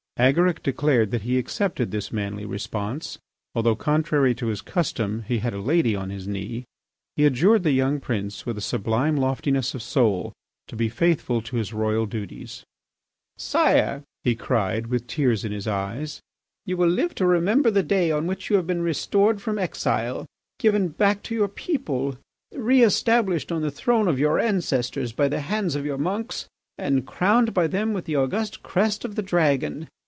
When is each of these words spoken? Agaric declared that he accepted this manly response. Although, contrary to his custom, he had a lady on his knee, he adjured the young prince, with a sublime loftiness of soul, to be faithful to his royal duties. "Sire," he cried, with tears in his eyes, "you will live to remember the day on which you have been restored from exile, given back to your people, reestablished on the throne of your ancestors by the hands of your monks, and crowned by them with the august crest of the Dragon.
Agaric 0.17 0.61
declared 0.61 1.09
that 1.09 1.23
he 1.23 1.39
accepted 1.39 1.89
this 1.89 2.11
manly 2.11 2.45
response. 2.45 3.17
Although, 3.55 3.73
contrary 3.75 4.35
to 4.35 4.47
his 4.47 4.61
custom, 4.61 5.23
he 5.27 5.39
had 5.39 5.51
a 5.55 5.59
lady 5.59 5.95
on 5.95 6.11
his 6.11 6.27
knee, 6.27 6.65
he 7.15 7.25
adjured 7.25 7.63
the 7.63 7.71
young 7.71 7.99
prince, 7.99 8.45
with 8.45 8.55
a 8.55 8.61
sublime 8.61 9.15
loftiness 9.17 9.73
of 9.73 9.81
soul, 9.81 10.31
to 10.67 10.75
be 10.75 10.89
faithful 10.89 11.41
to 11.41 11.55
his 11.55 11.73
royal 11.73 12.05
duties. 12.05 12.63
"Sire," 13.39 14.03
he 14.23 14.35
cried, 14.35 14.87
with 14.87 15.07
tears 15.07 15.43
in 15.43 15.51
his 15.51 15.65
eyes, 15.67 16.19
"you 16.67 16.77
will 16.77 16.89
live 16.89 17.15
to 17.15 17.25
remember 17.25 17.71
the 17.71 17.81
day 17.81 18.11
on 18.11 18.27
which 18.27 18.47
you 18.47 18.57
have 18.57 18.67
been 18.67 18.83
restored 18.83 19.41
from 19.41 19.57
exile, 19.57 20.27
given 20.59 20.89
back 20.89 21.23
to 21.23 21.33
your 21.33 21.47
people, 21.47 22.15
reestablished 22.53 23.51
on 23.51 23.63
the 23.63 23.71
throne 23.71 24.07
of 24.07 24.19
your 24.19 24.39
ancestors 24.39 25.13
by 25.13 25.27
the 25.27 25.39
hands 25.41 25.73
of 25.73 25.83
your 25.83 25.97
monks, 25.97 26.47
and 26.77 27.07
crowned 27.07 27.55
by 27.55 27.65
them 27.65 27.91
with 27.91 28.05
the 28.05 28.15
august 28.17 28.61
crest 28.61 29.03
of 29.03 29.15
the 29.15 29.23
Dragon. 29.23 29.87